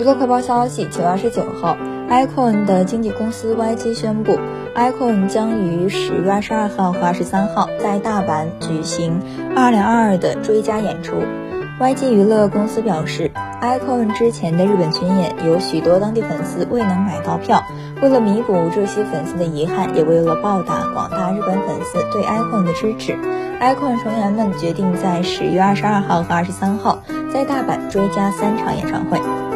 [0.00, 1.76] 娱乐快报消息九月二十九号
[2.08, 4.38] icon 的经纪公司 yg 宣布
[4.74, 9.20] icon 将于十月二十二号和二十三号在大阪举行
[9.54, 11.16] 二零二二的追加演出。
[11.78, 17.62] Yg 娱乐公司表示 icon 之前的日本巡演有许多当地粉丝未能买到票。
[18.00, 23.12] 为了弥补这些粉丝的遗憾也为了报答广大日本粉丝对 icon 的支持
[23.60, 29.49] icon 成员们决定在十月二十二号和二十三号在大阪追加三场演唱会。